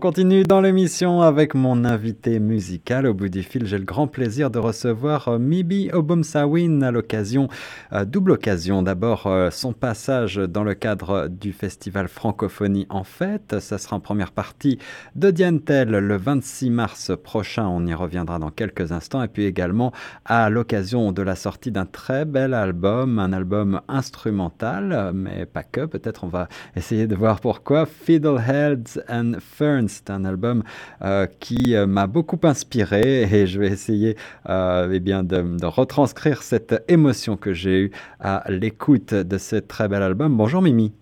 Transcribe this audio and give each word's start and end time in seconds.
On 0.00 0.08
continue 0.08 0.44
dans 0.44 0.62
l'émission 0.62 1.20
avec 1.20 1.54
mon 1.54 1.84
invité 1.84 2.40
musical. 2.40 3.06
Au 3.06 3.12
bout 3.12 3.28
du 3.28 3.42
fil, 3.42 3.66
j'ai 3.66 3.76
le 3.76 3.84
grand 3.84 4.06
plaisir 4.06 4.50
de 4.50 4.58
recevoir 4.58 5.28
euh, 5.28 5.38
Mibi 5.38 5.90
Obumsawin 5.92 6.80
à 6.80 6.90
l'occasion, 6.90 7.48
euh, 7.92 8.06
double 8.06 8.30
occasion. 8.30 8.82
D'abord, 8.82 9.26
euh, 9.26 9.50
son 9.50 9.74
passage 9.74 10.36
dans 10.36 10.64
le 10.64 10.72
cadre 10.72 11.28
du 11.28 11.52
festival 11.52 12.08
Francophonie 12.08 12.86
en 12.88 13.04
fête. 13.04 13.60
Ça 13.60 13.76
sera 13.76 13.96
en 13.96 14.00
première 14.00 14.32
partie 14.32 14.78
de 15.16 15.30
Diantel 15.30 15.90
le 15.90 16.16
26 16.16 16.70
mars 16.70 17.12
prochain. 17.22 17.68
On 17.68 17.86
y 17.86 17.92
reviendra 17.92 18.38
dans 18.38 18.50
quelques 18.50 18.92
instants. 18.92 19.22
Et 19.22 19.28
puis 19.28 19.44
également 19.44 19.92
à 20.24 20.48
l'occasion 20.48 21.12
de 21.12 21.20
la 21.20 21.36
sortie 21.36 21.72
d'un 21.72 21.84
très 21.84 22.24
bel 22.24 22.54
album, 22.54 23.18
un 23.18 23.34
album 23.34 23.82
instrumental, 23.86 25.12
mais 25.14 25.44
pas 25.44 25.62
que. 25.62 25.84
Peut-être 25.84 26.24
on 26.24 26.28
va 26.28 26.48
essayer 26.74 27.06
de 27.06 27.14
voir 27.14 27.40
pourquoi. 27.40 27.84
Fiddleheads 27.84 28.98
and 29.10 29.34
Ferns 29.40 29.89
c'est 29.90 30.10
un 30.10 30.24
album 30.24 30.62
euh, 31.02 31.26
qui 31.40 31.74
euh, 31.74 31.86
m'a 31.86 32.06
beaucoup 32.06 32.38
inspiré 32.44 33.22
et 33.32 33.46
je 33.46 33.60
vais 33.60 33.68
essayer 33.68 34.16
euh, 34.48 34.90
eh 34.92 35.00
bien 35.00 35.22
de, 35.22 35.66
retranscrire 35.66 36.42
cette 36.42 36.82
émotion 36.88 37.36
que 37.36 37.52
j'ai 37.52 37.82
eue 37.82 37.90
à 38.20 38.44
l'écoute 38.48 39.12
de 39.12 39.38
ce 39.38 39.56
très 39.56 39.88
bel 39.88 40.02
album. 40.02 40.36
Bonjour 40.36 40.62
Mimi. 40.62 40.92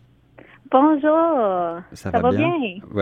Bonjour. 0.71 1.81
Ça, 1.95 2.11
va, 2.11 2.31
bien? 2.31 2.53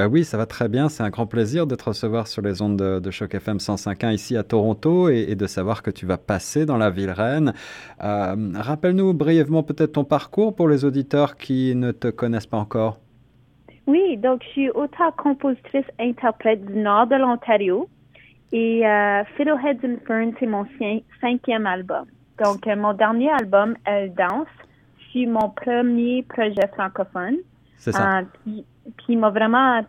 oui, 0.09 0.25
ça 0.25 0.37
va 0.37 0.47
très 0.47 0.69
bien. 0.69 0.89
C'est 0.89 1.03
un 1.03 1.11
grand 1.11 1.27
plaisir 1.27 1.67
de 1.67 1.75
te 1.75 1.83
recevoir 1.83 2.29
sur 2.29 2.41
les 2.41 2.63
ondes 2.63 2.77
de, 2.77 3.11
Choc 3.11 3.35
FM 3.35 3.57
105.1 3.57 4.15
ici 4.15 4.37
à 4.37 4.45
Toronto 4.45 5.09
et, 5.09 5.35
de 5.35 5.47
savoir 5.49 5.83
que 5.83 5.91
tu 5.91 6.07
vas 6.07 6.17
passer 6.17 6.65
dans 6.65 6.77
la 6.77 6.91
ville 6.91 7.11
reine. 7.11 7.55
Rappelle-nous 7.99 9.15
brièvement 9.15 9.65
peut-être 9.65 9.95
ton 9.95 10.05
parcours 10.05 10.55
pour 10.55 10.69
les 10.69 10.85
auditeurs 10.85 11.37
qui 11.37 11.75
ne 11.75 11.91
te 11.91 12.07
connaissent 12.07 12.47
pas 12.47 12.59
encore. 12.59 13.01
Oui, 13.87 14.17
donc 14.17 14.43
je 14.43 14.49
suis 14.49 14.71
auteur-compositrice 14.71 15.87
interprète 16.01 16.65
du 16.65 16.79
nord 16.79 17.07
de 17.07 17.17
l'Ontario 17.17 17.89
et 18.53 18.87
euh, 18.87 19.25
Fiddleheads 19.37 19.85
and 19.85 19.97
Ferns, 20.07 20.35
c'est 20.39 20.47
mon 20.47 20.67
cinquième 21.21 21.67
album. 21.67 22.07
Donc, 22.43 22.67
euh, 22.67 22.77
mon 22.77 22.93
dernier 22.93 23.31
album, 23.31 23.77
Elle 23.85 24.13
danse, 24.15 24.49
c'est 25.13 25.27
mon 25.27 25.51
premier 25.51 26.23
projet 26.25 26.67
francophone. 26.75 27.37
C'est 27.79 27.93
ça. 27.93 28.19
Euh, 28.19 28.23
qui, 28.99 29.17
m'a 29.17 29.31
vraiment 29.31 29.81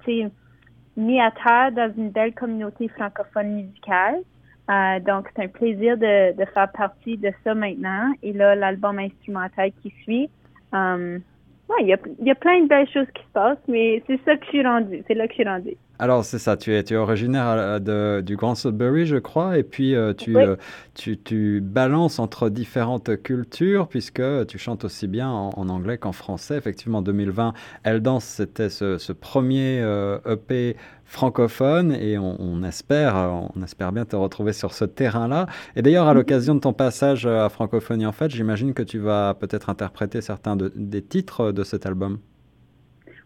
mis 0.96 1.22
à 1.22 1.32
terre 1.32 1.72
dans 1.72 1.94
une 1.96 2.10
belle 2.10 2.34
communauté 2.34 2.88
francophone 2.90 3.56
musicale. 3.56 4.18
Euh, 4.70 5.00
donc, 5.00 5.30
c'est 5.36 5.44
un 5.44 5.48
plaisir 5.48 5.98
de, 5.98 6.36
de, 6.38 6.46
faire 6.46 6.72
partie 6.72 7.18
de 7.18 7.32
ça 7.44 7.54
maintenant. 7.54 8.12
Et 8.24 8.34
là, 8.34 8.56
l'album 8.56 9.00
instrumental 9.00 9.72
qui 9.82 9.94
suit. 10.04 10.30
Euh, 10.74 11.20
il 11.80 11.88
y 11.88 11.94
a, 11.94 11.98
y 12.22 12.32
a, 12.32 12.36
plein 12.36 12.62
de 12.62 12.68
belles 12.68 12.90
choses 12.90 13.08
qui 13.14 13.24
se 13.24 13.32
passent, 13.34 13.58
mais 13.68 14.02
c'est 14.08 14.20
ça 14.24 14.36
que 14.38 14.46
je 14.46 14.50
suis. 14.50 15.04
C'est 15.08 15.14
là 15.14 15.28
que 15.28 15.34
je 15.34 15.62
suis. 15.62 15.78
Alors, 16.00 16.24
c'est 16.24 16.38
ça, 16.38 16.58
tu 16.58 16.76
es, 16.76 16.84
tu 16.84 16.94
es 16.94 16.98
originaire 16.98 17.48
euh, 17.48 17.80
de, 17.80 18.22
du 18.22 18.36
Grand 18.36 18.54
Sudbury, 18.54 19.08
je 19.08 19.18
crois, 19.18 19.58
et 19.58 19.64
puis 19.64 19.96
euh, 19.96 20.14
tu, 20.14 20.38
euh, 20.38 20.56
tu, 20.94 21.18
tu, 21.18 21.60
balances 21.60 22.20
entre 22.20 22.50
différentes 22.50 23.22
cultures, 23.24 23.88
puisque 23.88 24.22
tu 24.48 24.60
chantes 24.60 24.86
aussi 24.86 25.08
bien 25.08 25.30
en, 25.30 25.70
anglais 25.70 25.98
qu'en 25.98 26.12
français. 26.12 26.56
Effectivement, 26.56 27.00
en 27.00 27.02
2020, 27.02 27.54
Elle 27.84 28.02
Danse, 28.02 28.26
c'était 28.26 28.70
ce, 28.70 29.00
ce, 29.00 29.12
premier 29.12 29.84
EP 30.26 30.76
francophone 31.06 31.94
et 31.94 32.18
on, 32.18 32.64
espère, 32.64 33.16
on 33.56 33.64
espère 33.64 33.92
bien 33.92 34.06
te 34.06 34.16
retrouver 34.16 34.54
sur 34.54 34.74
ce 34.74 34.86
terrain-là. 34.86 35.48
Et 35.76 35.82
d'ailleurs, 35.82 36.08
à 36.08 36.12
mhm. 36.12 36.18
l'occasion 36.18 36.56
de 36.56 36.60
ton 36.60 36.74
passage 36.74 37.26
à 37.26 37.50
Francophonie 37.50 38.06
en 38.06 38.12
fait, 38.12 38.30
j'imagine 38.30 38.74
que 38.74 38.84
tu 38.84 39.00
vas 39.00 39.34
peut-être 39.34 39.70
interpréter 39.70 40.22
certains 40.22 40.56
des 40.58 41.02
titres 41.02 41.52
de 41.52 41.64
cet 41.64 41.86
album. 41.86 42.20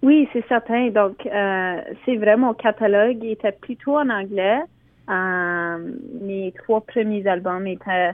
Oui, 0.02 0.27
c'est 0.33 0.45
certain. 0.47 0.89
Donc, 0.89 1.25
euh, 1.25 1.81
c'est 2.05 2.16
vrai, 2.16 2.35
mon 2.38 2.53
catalogue 2.53 3.23
était 3.23 3.52
plutôt 3.52 3.97
en 3.97 4.09
anglais. 4.09 4.61
Euh, 5.09 5.78
mes 6.22 6.53
trois 6.63 6.81
premiers 6.81 7.28
albums 7.28 7.67
étaient 7.67 8.12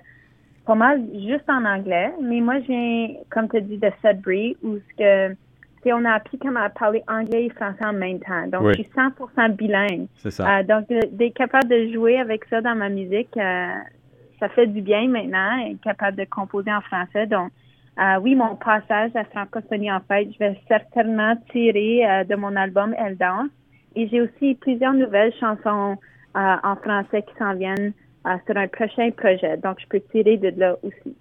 pas 0.65 0.75
mal 0.75 1.01
juste 1.13 1.49
en 1.49 1.63
anglais. 1.65 2.11
Mais 2.21 2.41
moi, 2.41 2.59
je 2.59 2.67
viens, 2.67 3.07
comme 3.29 3.47
tu 3.49 3.57
as 3.57 3.61
dit, 3.61 3.77
de 3.77 3.89
Sudbury, 4.01 4.57
où 4.63 4.77
ce 4.77 4.97
que 4.97 5.35
on 5.93 6.05
a 6.05 6.11
appris 6.13 6.37
comment 6.37 6.67
parler 6.69 7.03
anglais 7.07 7.45
et 7.45 7.49
français 7.49 7.85
en 7.85 7.93
même 7.93 8.19
temps. 8.19 8.47
Donc, 8.47 8.69
je 8.69 8.73
suis 8.73 8.89
100% 8.95 9.55
bilingue. 9.55 10.07
C'est 10.17 10.31
ça. 10.31 10.59
Euh, 10.59 10.63
donc, 10.63 10.87
d'être 10.87 11.33
capable 11.33 11.69
de 11.69 11.91
jouer 11.93 12.19
avec 12.19 12.45
ça 12.45 12.61
dans 12.61 12.75
ma 12.75 12.89
musique, 12.89 13.35
euh, 13.37 13.67
ça 14.39 14.49
fait 14.49 14.67
du 14.67 14.81
bien 14.81 15.07
maintenant, 15.07 15.57
être 15.65 15.81
capable 15.81 16.17
de 16.17 16.25
composer 16.25 16.71
en 16.73 16.81
français. 16.81 17.27
Donc, 17.27 17.51
euh, 17.99 18.19
oui, 18.21 18.35
mon 18.35 18.55
passage 18.55 19.11
à 19.15 19.23
Francophonie 19.25 19.91
en 19.91 20.01
fait, 20.01 20.29
je 20.33 20.39
vais 20.39 20.59
certainement 20.67 21.35
tirer 21.51 22.25
de 22.25 22.35
mon 22.35 22.55
album 22.55 22.95
Elle 22.97 23.17
danse. 23.17 23.49
Et 23.95 24.07
j'ai 24.09 24.21
aussi 24.21 24.55
plusieurs 24.55 24.93
nouvelles 24.93 25.33
chansons 25.39 25.97
en 26.35 26.75
français 26.75 27.23
qui 27.23 27.33
s'en 27.39 27.55
viennent 27.55 27.93
sur 28.45 28.57
un 28.57 28.67
prochain 28.67 29.09
projet. 29.11 29.57
Donc, 29.57 29.79
je 29.79 29.87
peux 29.87 29.99
tirer 30.11 30.37
de 30.37 30.53
là 30.59 30.75
aussi. 30.83 31.15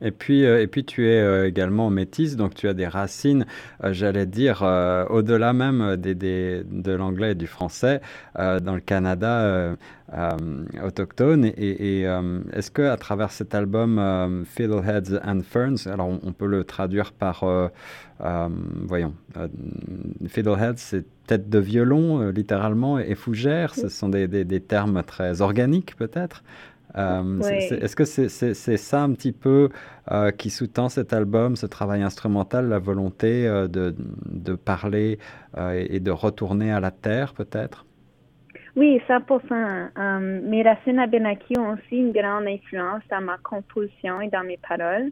Et 0.00 0.10
puis, 0.10 0.44
euh, 0.44 0.62
et 0.62 0.66
puis 0.66 0.84
tu 0.84 1.08
es 1.08 1.20
euh, 1.20 1.46
également 1.46 1.90
métisse, 1.90 2.36
donc 2.36 2.54
tu 2.54 2.68
as 2.68 2.74
des 2.74 2.86
racines, 2.86 3.46
euh, 3.82 3.92
j'allais 3.92 4.26
dire, 4.26 4.62
au-delà 5.10 5.52
même 5.52 5.96
des, 5.96 6.14
des, 6.14 6.62
de 6.64 6.92
l'anglais 6.92 7.32
et 7.32 7.34
du 7.34 7.46
français, 7.46 8.00
dans 8.36 8.74
le 8.74 8.80
Canada 8.80 9.76
autochtone. 10.84 11.44
Et, 11.56 12.02
est-ce 12.52 12.70
que 12.70 12.82
à 12.82 12.96
travers 12.96 13.30
cet 13.30 13.54
album 13.54 14.44
Fiddleheads 14.44 15.20
and 15.24 15.40
Ferns, 15.42 15.86
alors 15.86 16.08
on, 16.22 16.32
peut 16.32 16.46
le 16.46 16.64
traduire 16.64 17.12
par, 17.12 17.44
voyons, 18.20 19.14
Fiddleheads, 20.26 20.76
c'est 20.76 21.04
tête 21.26 21.48
de 21.48 21.58
violon, 21.58 22.30
littéralement, 22.30 22.98
et 22.98 23.14
fougère, 23.14 23.74
ce 23.74 23.88
sont 23.88 24.08
des, 24.10 24.28
des, 24.28 24.44
des 24.44 24.60
termes 24.60 25.02
très 25.02 25.40
organiques 25.40 25.96
peut-être. 25.96 26.42
Euh, 26.96 27.40
est-ce 27.40 27.96
que 27.96 28.04
c'est 28.04 28.76
ça 28.76 29.02
un 29.02 29.12
petit 29.12 29.32
peu 29.32 29.68
euh, 30.12 30.30
qui 30.30 30.50
sous-tend 30.50 30.88
cet 30.88 31.12
album, 31.12 31.56
ce 31.56 31.66
travail 31.66 32.02
instrumental, 32.02 32.68
la 32.68 32.78
volonté 32.78 33.46
euh, 33.46 33.66
de, 33.66 33.94
de, 34.26 34.54
parler 34.54 35.18
et 35.56 36.00
de 36.00 36.10
retourner 36.10 36.72
à 36.72 36.80
la 36.80 36.90
terre 36.90 37.34
peut-être? 37.34 37.84
Oui, 38.76 39.00
100%. 39.08 40.42
mes 40.42 40.62
racines 40.62 40.98
Abenaki 40.98 41.54
ont 41.58 41.74
aussi 41.74 41.96
une 41.96 42.12
grande 42.12 42.46
influence 42.46 43.02
dans 43.10 43.20
ma 43.20 43.38
composition 43.38 44.20
et 44.20 44.28
dans 44.28 44.42
mes 44.42 44.58
paroles. 44.68 45.10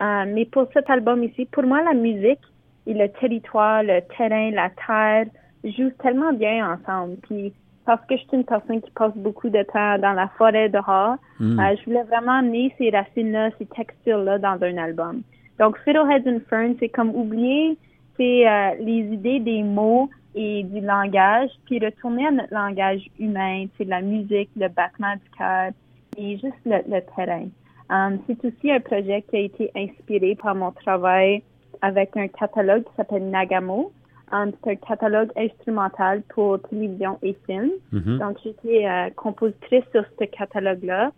mais 0.00 0.46
pour 0.46 0.66
cet 0.72 0.88
album 0.88 1.22
ici, 1.22 1.46
pour 1.46 1.64
moi, 1.64 1.82
la 1.82 1.94
musique 1.94 2.40
et 2.86 2.94
le 2.94 3.08
territoire, 3.20 3.82
le 3.82 4.00
terrain, 4.16 4.50
la 4.50 4.70
terre 4.70 5.26
jouent 5.64 5.92
tellement 6.02 6.32
bien 6.32 6.74
ensemble. 6.74 7.16
Puis 7.28 7.52
parce 7.84 8.04
que 8.06 8.16
je 8.16 8.22
suis 8.22 8.36
une 8.36 8.44
personne 8.44 8.80
qui 8.80 8.90
passe 8.92 9.16
beaucoup 9.16 9.48
de 9.48 9.62
temps 9.62 9.98
dans 9.98 10.12
la 10.12 10.28
forêt 10.38 10.68
dehors, 10.68 11.16
mm. 11.40 11.58
euh, 11.58 11.76
je 11.78 11.84
voulais 11.84 12.04
vraiment 12.04 12.38
amener 12.38 12.74
ces 12.78 12.90
racines-là, 12.90 13.50
ces 13.58 13.66
textures-là 13.66 14.38
dans 14.38 14.58
un 14.62 14.76
album. 14.76 15.22
Donc, 15.58 15.78
Fiddleheads 15.84 16.28
and 16.28 16.40
Ferns, 16.48 16.76
c'est 16.80 16.88
comme 16.88 17.10
oublier 17.10 17.76
c'est 18.16 18.48
euh, 18.48 18.74
les 18.80 19.00
idées 19.12 19.40
des 19.40 19.62
mots 19.62 20.10
et 20.34 20.62
du 20.64 20.80
langage, 20.80 21.50
puis 21.66 21.78
retourner 21.78 22.26
à 22.26 22.30
notre 22.30 22.54
langage 22.54 23.02
humain, 23.18 23.66
c'est 23.76 23.84
la 23.84 24.00
musique, 24.00 24.50
le 24.56 24.68
battement 24.68 25.14
du 25.14 25.30
cœur 25.36 25.70
et 26.16 26.38
juste 26.38 26.54
le, 26.64 27.00
terrain. 27.14 27.48
Um, 27.90 28.18
c'est 28.26 28.42
aussi 28.44 28.70
un 28.70 28.80
projet 28.80 29.22
qui 29.28 29.36
a 29.36 29.40
été 29.40 29.70
inspiré 29.76 30.34
par 30.34 30.54
mon 30.54 30.72
travail 30.72 31.42
avec 31.82 32.16
un 32.16 32.28
catalogue 32.28 32.84
qui 32.84 32.94
s'appelle 32.96 33.28
Nagamo. 33.28 33.92
Un 34.32 34.50
catalogue 34.88 35.30
instrumental 35.36 36.22
pour 36.34 36.60
télévision 36.62 37.18
et 37.22 37.36
film. 37.46 37.70
Mm-hmm. 37.92 38.18
Donc, 38.18 38.38
j'étais 38.42 38.86
euh, 38.86 39.10
compositrice 39.14 39.84
sur 39.92 40.04
ce 40.18 40.24
catalogue-là. 40.24 41.12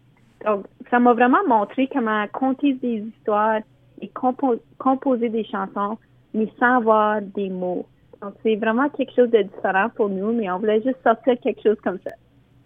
Donc, 0.44 0.66
ça 0.90 0.98
m'a 0.98 1.14
vraiment 1.14 1.46
montré 1.48 1.88
comment 1.92 2.26
compter 2.32 2.74
des 2.74 3.04
histoires 3.16 3.60
et 4.02 4.10
composer 4.78 5.28
des 5.28 5.44
chansons, 5.44 5.96
mais 6.34 6.48
sans 6.58 6.78
avoir 6.78 7.22
des 7.22 7.48
mots. 7.48 7.86
Donc, 8.20 8.34
c'est 8.42 8.56
vraiment 8.56 8.88
quelque 8.88 9.14
chose 9.14 9.30
de 9.30 9.42
différent 9.42 9.88
pour 9.94 10.08
nous, 10.08 10.32
mais 10.32 10.50
on 10.50 10.58
voulait 10.58 10.82
juste 10.82 10.98
sortir 11.02 11.34
quelque 11.40 11.62
chose 11.62 11.76
comme 11.82 11.98
ça. 12.04 12.10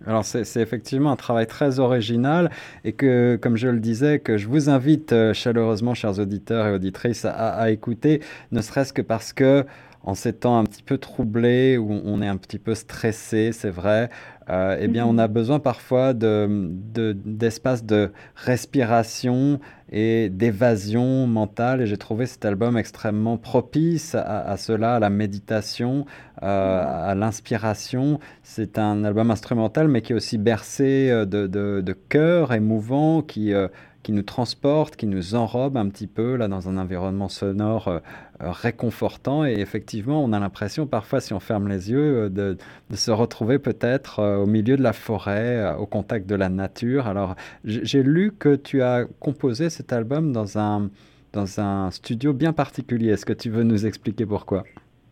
Alors 0.07 0.25
c'est 0.25 0.61
effectivement 0.61 1.11
un 1.11 1.17
travail 1.17 1.47
très 1.47 1.81
original 1.81 2.51
et 2.85 2.93
que, 2.93 3.37
comme 3.37 3.57
je 3.57 3.67
le 3.67 3.81
disais, 3.81 4.21
que 4.21 4.37
je 4.37 4.47
vous 4.47 4.71
invite 4.71 5.13
euh, 5.13 5.35
chaleureusement, 5.35 5.95
chers 5.95 6.21
auditeurs 6.21 6.69
et 6.69 6.73
auditrices, 6.73 7.25
à, 7.25 7.33
à 7.33 7.71
écouter, 7.71 8.23
ne 8.53 8.61
serait-ce 8.61 8.93
que 8.93 9.03
parce 9.03 9.33
que 9.33 9.65
en 10.09 10.15
ces 10.15 10.33
temps 10.33 10.59
un 10.59 10.65
petit 10.65 10.83
peu 10.83 10.97
troublés, 10.97 11.77
où 11.77 11.93
on 11.93 12.23
est 12.23 12.27
un 12.27 12.39
petit 12.39 12.59
peu 12.59 12.75
stressé, 12.75 13.53
c'est 13.53 13.69
vrai, 13.69 14.09
euh, 14.51 14.79
eh 14.81 14.89
bien, 14.89 15.05
on 15.07 15.19
a 15.19 15.29
mhm. 15.29 15.35
besoin 15.35 15.59
parfois 15.59 16.15
d'espace 16.15 17.85
de, 17.85 18.07
de, 18.07 18.13
respiration 18.35 19.61
et 19.91 20.31
d'évasion 20.31 21.27
mentale. 21.27 21.83
Et 21.83 21.87
j'ai 21.87 21.99
trouvé 21.99 22.27
cet 22.27 22.45
album 22.45 22.77
extrêmement 22.77 23.37
propice 23.37 24.15
à, 24.15 24.57
cela, 24.57 24.97
à 24.97 24.99
la 25.01 25.11
méditation, 25.11 26.07
euh, 26.43 26.85
à 27.11 27.15
l'inspiration. 27.15 28.21
C'est 28.43 28.79
un 28.79 29.05
album 29.05 29.31
instrumental, 29.31 29.89
mais 29.89 30.03
qui 30.03 30.13
est 30.13 30.17
aussi 30.17 30.39
bercé 30.39 31.11
euh, 31.11 31.25
de, 31.25 31.47
de, 31.47 31.83
de 31.85 31.93
cœur 31.93 32.53
émouvant, 32.53 33.23
qui 33.23 33.53
qui 34.09 34.13
nous 34.13 34.23
transporte, 34.23 34.97
qui 34.97 35.07
nous 35.07 35.35
enrobe 35.35 35.77
un 35.77 35.89
petit 35.91 36.07
peu 36.07 36.37
là 36.37 36.49
dans 36.49 36.69
un 36.69 36.79
environnement 36.79 37.29
sonore 37.29 37.89
euh, 37.89 38.01
réconfortant. 38.41 39.45
Et 39.45 39.61
effectivement, 39.61 40.25
on 40.25 40.33
a 40.33 40.39
l'impression 40.39 40.87
parfois, 40.87 41.21
si 41.21 41.35
on 41.35 41.41
ferme 41.41 41.69
les 41.69 41.91
yeux, 41.91 42.31
de, 42.31 42.57
se 42.95 43.11
retrouver 43.11 43.59
peut-être 43.59 44.21
au 44.43 44.47
milieu 44.47 44.77
de 44.77 44.83
la 44.83 44.93
forêt, 44.93 45.75
au 45.79 45.87
contact 45.87 46.27
de 46.29 46.35
la 46.35 46.49
nature. 46.49 47.07
Alors, 47.07 47.35
j'ai 47.65 48.03
lu 48.03 48.33
que 48.39 48.55
tu 48.55 48.83
as 48.83 49.05
composé 49.21 49.71
cet 49.71 49.93
album 49.93 50.33
dans 50.33 50.59
un, 50.59 50.91
dans 51.33 51.61
un 51.61 51.91
studio 51.91 52.33
bien 52.33 52.53
particulier. 52.53 53.11
Est-ce 53.11 53.27
que 53.27 53.33
tu 53.33 53.51
veux 53.51 53.63
nous 53.63 53.87
expliquer 53.87 54.27
pourquoi? 54.27 54.65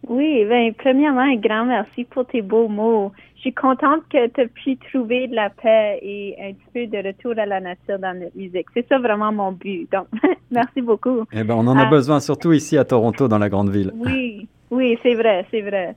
Oui, 0.08 0.44
ben, 0.44 0.73
premièrement, 0.75 1.20
un 1.20 1.37
grand 1.37 1.64
merci 1.64 2.05
pour 2.05 2.26
tes 2.26 2.43
beaux 2.43 2.69
mots. 2.69 3.12
Je 3.37 3.40
suis 3.40 3.52
contente 3.52 4.02
que 4.11 4.28
tu 4.28 4.40
aies 4.40 4.46
pu 4.46 4.76
trouver 4.76 5.26
de 5.26 5.34
la 5.34 5.50
paix 5.50 5.99
et 6.00 6.37
un 6.40 6.52
petit 6.52 6.67
peu 6.72 6.87
de 6.87 7.08
retour 7.08 7.32
à 7.37 7.46
la 7.46 7.61
nature 7.61 7.99
dans 7.99 8.19
notre 8.19 8.37
musique. 8.37 8.67
C'est 8.75 8.87
ça 8.88 8.99
vraiment 8.99 9.32
mon 9.32 9.52
but. 9.52 9.90
Donc, 9.90 10.06
merci 10.50 10.81
beaucoup. 10.81 11.25
Eh 11.32 11.43
ben, 11.43 11.55
on 11.55 11.67
en 11.67 11.76
a 11.76 11.87
euh, 11.87 11.90
besoin, 11.90 12.20
surtout 12.20 12.52
ici 12.52 12.79
à 12.79 12.84
Toronto, 12.84 13.26
dans 13.26 13.38
la 13.38 13.49
grande 13.49 13.70
ville. 13.70 13.93
Oui, 13.96 14.46
oui, 14.70 14.99
c'est 15.02 15.14
vrai, 15.14 15.44
c'est 15.50 15.62
vrai. 15.62 15.94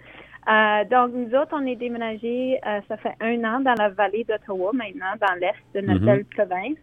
Euh, 0.49 0.83
donc, 0.85 1.11
nous 1.13 1.35
autres, 1.37 1.51
on 1.53 1.65
est 1.65 1.75
déménagés, 1.75 2.59
euh, 2.65 2.79
ça 2.87 2.97
fait 2.97 3.13
un 3.21 3.43
an 3.43 3.59
dans 3.59 3.75
la 3.77 3.89
vallée 3.89 4.23
d'Ottawa, 4.23 4.71
maintenant, 4.73 5.13
dans 5.21 5.35
l'est 5.39 5.53
de 5.75 5.85
notre 5.85 6.03
belle 6.03 6.19
mhm. 6.19 6.35
province. 6.35 6.77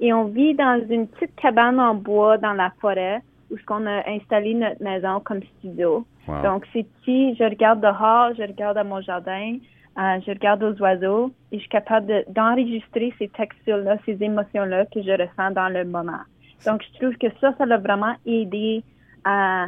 Et 0.00 0.12
on 0.12 0.24
vit 0.24 0.54
dans 0.54 0.84
une 0.90 1.06
petite 1.06 1.34
cabane 1.36 1.78
en 1.78 1.94
bois 1.94 2.38
dans 2.38 2.54
la 2.54 2.72
forêt 2.80 3.20
où 3.50 3.56
ce 3.56 3.64
qu'on 3.64 3.86
a 3.86 4.08
installé 4.08 4.54
notre 4.54 4.82
maison 4.82 5.20
comme 5.20 5.40
studio. 5.58 6.04
Donc, 6.42 6.66
c'est 6.72 6.86
ici, 7.02 7.36
je 7.38 7.44
regarde 7.44 7.80
dehors, 7.80 8.34
je 8.36 8.42
regarde 8.42 8.78
à 8.78 8.84
mon 8.84 9.00
jardin, 9.02 9.58
euh, 9.98 10.18
je 10.26 10.30
regarde 10.30 10.62
aux 10.62 10.80
oiseaux 10.80 11.30
et 11.52 11.56
je 11.56 11.60
suis 11.60 11.68
capable 11.68 12.24
d'enregistrer 12.28 13.12
ces 13.18 13.28
textures-là, 13.28 13.98
ces 14.06 14.20
émotions-là 14.22 14.86
que 14.86 15.02
je 15.02 15.10
ressens 15.10 15.50
dans 15.52 15.68
le 15.68 15.84
moment. 15.84 16.22
Donc, 16.66 16.82
je 16.82 16.98
trouve 16.98 17.16
que 17.18 17.26
ça, 17.40 17.54
ça 17.58 17.66
l'a 17.66 17.76
vraiment 17.76 18.14
aidé 18.26 18.82
à 19.24 19.66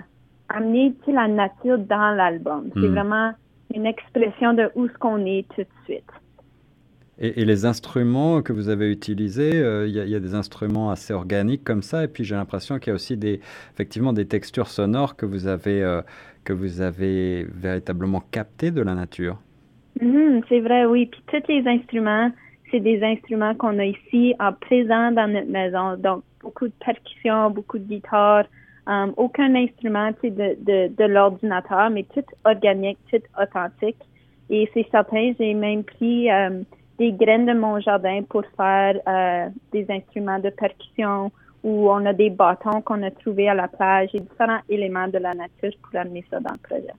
amener 0.48 0.94
la 1.06 1.28
nature 1.28 1.78
dans 1.78 2.14
l'album. 2.14 2.70
C'est 2.74 2.80
hmm. 2.80 2.92
vraiment 2.92 3.32
une 3.74 3.86
expression 3.86 4.54
de 4.54 4.70
où 4.74 4.88
ce 4.88 4.94
qu'on 4.98 5.24
est 5.26 5.46
tout 5.54 5.62
de 5.62 5.84
suite. 5.84 6.04
Et, 7.18 7.46
les 7.46 7.64
instruments 7.64 8.42
que 8.42 8.52
vous 8.52 8.68
avez 8.68 8.90
utilisés, 8.92 9.54
euh, 9.54 9.88
il 9.88 9.94
y, 9.94 10.14
a 10.14 10.20
des 10.20 10.34
instruments 10.34 10.90
assez 10.90 11.14
organiques 11.14 11.64
comme 11.64 11.80
ça, 11.80 12.04
et 12.04 12.08
puis 12.08 12.24
j'ai 12.24 12.34
l'impression 12.34 12.78
qu'il 12.78 12.88
y 12.88 12.92
a 12.92 12.94
aussi 12.94 13.16
des, 13.16 13.40
effectivement 13.72 14.12
des 14.12 14.26
textures 14.26 14.66
sonores 14.66 15.16
que 15.16 15.24
vous 15.24 15.46
avez, 15.46 15.82
euh, 15.82 16.02
que 16.44 16.52
vous 16.52 16.82
avez 16.82 17.44
véritablement 17.44 18.22
captées 18.30 18.70
de 18.70 18.82
la 18.82 18.94
nature. 18.94 19.38
Mm-hmm, 19.98 20.42
c'est 20.50 20.60
vrai, 20.60 20.84
oui. 20.84 21.06
Puis 21.06 21.22
tous 21.26 21.50
les 21.50 21.66
instruments, 21.66 22.30
c'est 22.70 22.80
des 22.80 23.02
instruments 23.02 23.54
qu'on 23.54 23.78
a 23.78 23.86
ici 23.86 24.34
en 24.38 24.52
présent 24.52 25.10
dans 25.12 25.32
notre 25.32 25.48
maison. 25.48 25.96
Donc, 25.96 26.22
beaucoup 26.42 26.66
de 26.66 26.74
percussions, 26.84 27.50
beaucoup 27.50 27.78
de 27.78 27.84
guitares, 27.84 28.44
um, 28.86 29.12
aucun 29.16 29.54
instrument 29.54 30.10
de, 30.22 30.56
de, 30.60 30.94
de 30.94 31.04
l'ordinateur, 31.04 31.90
mais 31.90 32.04
tout 32.04 32.24
organique, 32.44 32.98
tout 33.10 33.22
authentique. 33.40 34.02
Et 34.48 34.70
c'est 34.72 34.86
certain, 34.90 35.32
j'ai 35.38 35.54
même 35.54 35.82
pris 35.84 36.30
um, 36.30 36.64
des 36.98 37.12
graines 37.12 37.46
de 37.46 37.52
mon 37.52 37.80
jardin 37.80 38.22
pour 38.28 38.44
faire 38.56 39.00
euh, 39.06 39.48
des 39.72 39.86
instruments 39.90 40.38
de 40.38 40.50
percussion 40.50 41.30
où 41.62 41.90
on 41.90 42.06
a 42.06 42.12
des 42.12 42.30
bâtons 42.30 42.80
qu'on 42.80 43.02
a 43.02 43.10
trouvés 43.10 43.48
à 43.48 43.54
la 43.54 43.68
plage 43.68 44.10
et 44.14 44.20
différents 44.20 44.60
éléments 44.68 45.08
de 45.08 45.18
la 45.18 45.34
nature 45.34 45.72
pour 45.82 45.98
amener 45.98 46.24
ça 46.30 46.38
dans 46.40 46.52
le 46.52 46.58
projet. 46.58 46.94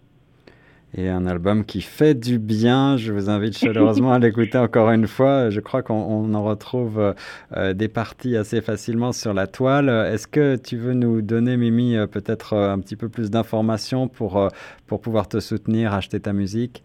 Et 0.99 1.09
un 1.09 1.27
album 1.27 1.63
qui 1.63 1.81
fait 1.81 2.15
du 2.15 2.39
bien. 2.39 2.97
Je 2.97 3.13
vous 3.13 3.29
invite 3.29 3.55
chaleureusement 3.55 4.13
à 4.13 4.19
l'écouter 4.19 4.57
encore 4.57 4.89
une 4.89 5.05
fois. 5.05 5.51
Je 5.51 5.59
crois 5.59 5.83
qu'on 5.83 6.33
en 6.33 6.43
retrouve 6.43 7.13
euh, 7.55 7.73
des 7.73 7.87
parties 7.87 8.35
assez 8.35 8.61
facilement 8.61 9.11
sur 9.11 9.35
la 9.35 9.45
toile. 9.45 9.89
Est-ce 9.89 10.27
que 10.27 10.55
tu 10.55 10.75
veux 10.75 10.93
nous 10.93 11.21
donner, 11.21 11.55
Mimi, 11.55 11.95
euh, 11.95 12.07
peut-être 12.07 12.57
un 12.57 12.79
petit 12.79 12.95
peu 12.95 13.09
plus 13.09 13.29
d'informations 13.29 14.07
pour, 14.07 14.49
pour 14.87 14.99
pouvoir 14.99 15.27
te 15.27 15.39
soutenir, 15.39 15.93
acheter 15.93 16.19
ta 16.19 16.33
musique? 16.33 16.83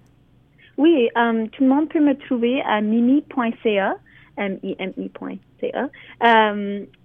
Oui, 0.76 1.08
tout 1.52 1.64
le 1.64 1.68
monde 1.68 1.88
peut 1.88 2.00
me 2.00 2.14
trouver 2.26 2.60
à 2.68 2.82
mimi.ca, 2.82 3.96
M-I-M-I.ca. 4.36 5.88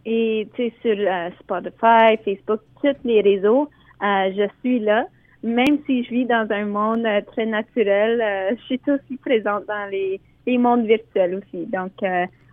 Et 0.06 0.48
tu 0.56 0.62
sais, 0.62 0.74
sur 0.82 0.98
Spotify, 1.40 2.18
Facebook, 2.26 2.60
tous 2.82 2.98
les 3.06 3.22
réseaux, 3.22 3.70
je 4.02 4.48
suis 4.62 4.80
là. 4.80 5.08
Même 5.44 5.78
si 5.86 6.04
je 6.04 6.10
vis 6.10 6.26
dans 6.26 6.48
un 6.50 6.66
monde 6.66 7.06
uh, 7.06 7.24
très 7.26 7.46
naturel, 7.46 8.22
je 8.52 8.64
suis 8.64 8.82
aussi 8.88 9.18
présente 9.18 9.66
dans 9.68 9.90
les, 9.92 10.20
les 10.46 10.58
mondes 10.58 10.86
virtuels 10.86 11.36
aussi. 11.36 11.66
Donc, 11.68 11.92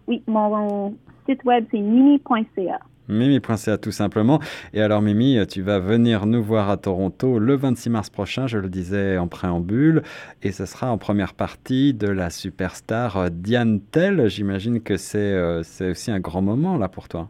oui, 0.07 0.23
mon 0.27 0.95
site 1.27 1.45
web, 1.45 1.65
c'est 1.71 1.79
mimi.ca. 1.79 2.79
Mimi.ca 3.09 3.77
tout 3.77 3.91
simplement. 3.91 4.41
Et 4.73 4.81
alors 4.81 5.03
Mimi, 5.03 5.39
tu 5.47 5.61
vas 5.61 5.79
venir 5.79 6.27
nous 6.27 6.43
voir 6.43 6.71
à 6.71 6.77
Toronto 6.77 7.39
le 7.39 7.55
26 7.55 7.91
mars 7.91 8.11
prochain, 8.11 8.47
je 8.47 8.59
le 8.59 8.69
disais 8.69 9.19
en 9.19 9.29
préambule, 9.29 10.03
et 10.43 10.53
ce 10.53 10.65
sera 10.65 10.91
en 10.91 10.97
première 10.97 11.35
partie 11.35 11.93
de 11.93 12.09
la 12.09 12.31
superstar 12.31 13.31
Diane 13.31 13.81
Tell. 13.81 14.29
J'imagine 14.29 14.81
que 14.81 14.97
c'est 14.97 15.19
euh, 15.19 15.61
aussi 15.91 16.11
un 16.11 16.21
grand 16.21 16.43
moment 16.43 16.79
là 16.79 16.89
pour 16.89 17.09
toi. 17.09 17.29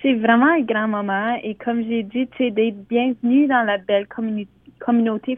C'est 0.00 0.14
vraiment 0.14 0.46
un 0.46 0.60
grand 0.60 0.88
moment 0.88 1.36
et 1.42 1.54
comme 1.56 1.82
j'ai 1.82 2.04
dit, 2.04 2.28
tu 2.36 2.46
es 2.46 2.70
bienvenue 2.70 3.46
dans 3.46 3.66
la 3.66 3.78
belle 3.78 4.06
communauté 4.06 4.48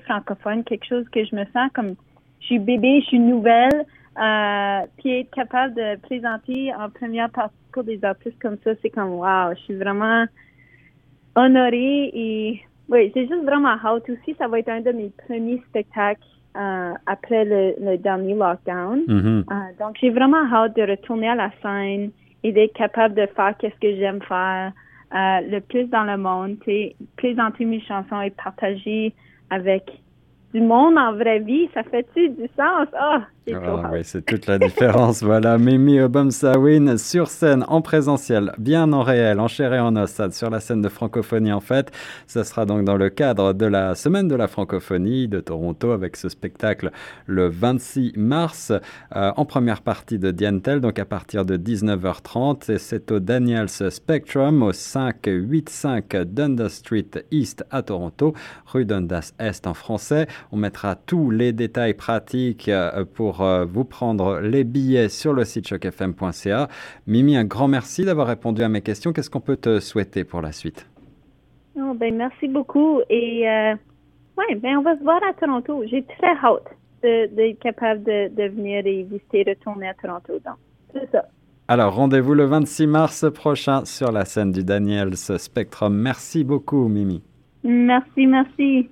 francophone, 0.04 0.64
quelque 0.64 0.86
chose 0.86 1.08
que 1.10 1.24
je 1.24 1.34
me 1.34 1.44
sens 1.46 1.70
comme 1.74 1.94
je 2.40 2.46
suis 2.46 2.58
bébé, 2.58 3.00
je 3.02 3.06
suis 3.06 3.18
nouvelle, 3.18 3.84
euh, 4.20 4.86
puis 4.98 5.20
être 5.20 5.30
capable 5.30 5.74
de 5.74 5.96
présenter 6.00 6.72
en 6.74 6.90
première 6.90 7.30
partie 7.30 7.54
pour 7.72 7.84
des 7.84 8.04
artistes 8.04 8.40
comme 8.40 8.56
ça, 8.64 8.72
c'est 8.82 8.90
comme 8.90 9.10
wow, 9.10 9.54
je 9.54 9.60
suis 9.60 9.74
vraiment 9.74 10.26
honorée 11.36 12.10
et 12.12 12.62
oui, 12.88 13.10
c'est 13.14 13.28
juste 13.28 13.44
vraiment 13.44 13.76
hâte 13.84 14.10
aussi. 14.10 14.34
Ça 14.36 14.48
va 14.48 14.58
être 14.58 14.68
un 14.68 14.80
de 14.80 14.90
mes 14.90 15.12
premiers 15.26 15.62
spectacles 15.68 16.22
euh, 16.56 16.92
après 17.06 17.44
le, 17.44 17.96
dernier 17.98 18.34
lockdown. 18.34 19.02
Mm-hmm. 19.06 19.38
Euh, 19.40 19.54
donc 19.78 19.96
j'ai 20.00 20.10
vraiment 20.10 20.44
hâte 20.52 20.74
de 20.74 20.82
retourner 20.82 21.28
à 21.28 21.36
la 21.36 21.50
scène 21.62 22.10
et 22.42 22.50
d'être 22.50 22.72
capable 22.72 23.14
de 23.14 23.26
faire 23.36 23.54
qu'est-ce 23.58 23.78
que 23.80 23.94
j'aime 23.96 24.20
faire 24.22 24.72
euh, 25.14 25.40
le 25.48 25.60
plus 25.60 25.84
dans 25.84 26.04
le 26.04 26.16
monde, 26.16 26.56
présenter 27.16 27.64
mes 27.64 27.80
chansons 27.80 28.20
et 28.20 28.30
partager 28.30 29.14
avec 29.50 30.02
du 30.54 30.60
monde 30.60 30.98
en 30.98 31.12
vraie 31.12 31.40
vie, 31.40 31.68
ça 31.74 31.82
fait-tu 31.84 32.30
du 32.30 32.48
sens? 32.56 32.88
Ah, 32.94 33.26
ah, 33.52 33.90
oui, 33.92 34.00
c'est 34.04 34.24
toute 34.24 34.46
la 34.46 34.58
différence. 34.58 35.22
voilà, 35.22 35.58
Mimi 35.58 36.00
Obamsawin 36.00 36.98
sur 36.98 37.28
scène, 37.28 37.64
en 37.68 37.80
présentiel, 37.80 38.52
bien 38.58 38.92
en 38.92 39.02
réel, 39.02 39.40
en 39.40 39.48
chair 39.48 39.72
et 39.72 39.80
en 39.80 39.96
os, 39.96 40.20
sur 40.30 40.50
la 40.50 40.60
scène 40.60 40.82
de 40.82 40.88
francophonie 40.88 41.52
en 41.52 41.60
fait. 41.60 41.90
Ce 42.26 42.42
sera 42.42 42.66
donc 42.66 42.84
dans 42.84 42.96
le 42.96 43.08
cadre 43.08 43.52
de 43.52 43.66
la 43.66 43.94
semaine 43.94 44.28
de 44.28 44.34
la 44.34 44.46
francophonie 44.46 45.26
de 45.26 45.40
Toronto 45.40 45.90
avec 45.90 46.16
ce 46.16 46.28
spectacle 46.28 46.90
le 47.26 47.48
26 47.48 48.12
mars 48.16 48.72
euh, 49.16 49.32
en 49.36 49.44
première 49.44 49.82
partie 49.82 50.18
de 50.18 50.30
Dientel, 50.30 50.80
donc 50.80 50.98
à 50.98 51.04
partir 51.04 51.44
de 51.44 51.56
19h30. 51.56 52.72
Et 52.72 52.78
c'est 52.78 53.10
au 53.10 53.20
Daniels 53.20 53.68
Spectrum 53.68 54.62
au 54.62 54.72
585 54.72 56.16
Dundas 56.26 56.68
Street 56.68 57.10
East 57.30 57.64
à 57.70 57.82
Toronto, 57.82 58.34
rue 58.66 58.84
Dundas 58.84 59.32
Est 59.38 59.66
en 59.66 59.74
français. 59.74 60.26
On 60.52 60.56
mettra 60.56 60.94
tous 60.94 61.30
les 61.30 61.52
détails 61.52 61.94
pratiques 61.94 62.68
euh, 62.68 63.04
pour 63.04 63.29
euh, 63.40 63.64
vous 63.64 63.84
prendre 63.84 64.40
les 64.40 64.64
billets 64.64 65.08
sur 65.08 65.32
le 65.32 65.44
site 65.44 65.66
chocfm.ca. 65.68 66.68
Mimi, 67.06 67.36
un 67.36 67.44
grand 67.44 67.68
merci 67.68 68.04
d'avoir 68.04 68.26
répondu 68.26 68.62
à 68.62 68.68
mes 68.68 68.80
questions. 68.80 69.12
Qu'est-ce 69.12 69.30
qu'on 69.30 69.40
peut 69.40 69.56
te 69.56 69.78
souhaiter 69.78 70.24
pour 70.24 70.40
la 70.42 70.52
suite? 70.52 70.86
Oh, 71.76 71.94
ben, 71.94 72.16
merci 72.16 72.48
beaucoup. 72.48 73.00
Et 73.08 73.48
euh, 73.48 73.74
ouais, 74.36 74.54
ben, 74.56 74.78
on 74.78 74.82
va 74.82 74.98
se 74.98 75.02
voir 75.02 75.20
à 75.28 75.32
Toronto. 75.34 75.82
J'ai 75.86 76.02
très 76.02 76.34
hâte 76.42 76.76
d'être 77.02 77.58
capable 77.60 78.02
de, 78.02 78.48
venir 78.48 78.84
et 78.84 79.04
visiter, 79.04 79.44
retourner 79.46 79.88
à 79.88 79.94
Toronto. 79.94 80.32
Donc, 80.44 80.56
c'est 80.92 81.10
ça. 81.12 81.24
Alors, 81.68 81.94
rendez-vous 81.94 82.34
le 82.34 82.44
26 82.44 82.86
mars 82.88 83.26
prochain 83.32 83.84
sur 83.84 84.10
la 84.10 84.24
scène 84.24 84.50
du 84.50 84.64
Daniels 84.64 85.16
Spectrum. 85.16 85.94
Merci 85.96 86.42
beaucoup, 86.42 86.88
Mimi. 86.88 87.22
Merci, 87.62 88.26
merci. 88.26 88.88